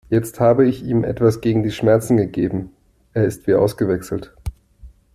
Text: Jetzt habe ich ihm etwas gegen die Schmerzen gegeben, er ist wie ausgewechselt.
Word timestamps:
Jetzt 0.09 0.39
habe 0.39 0.65
ich 0.67 0.83
ihm 0.83 1.03
etwas 1.03 1.41
gegen 1.41 1.61
die 1.61 1.69
Schmerzen 1.69 2.17
gegeben, 2.17 2.71
er 3.13 3.25
ist 3.25 3.45
wie 3.45 3.53
ausgewechselt. 3.53 4.33